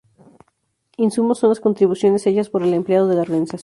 Insumos 0.97 1.37
son 1.37 1.49
las 1.49 1.59
contribuciones 1.59 2.25
hechas 2.25 2.49
por 2.49 2.63
el 2.63 2.73
empleado 2.73 3.07
de 3.07 3.13
la 3.17 3.21
organización. 3.21 3.59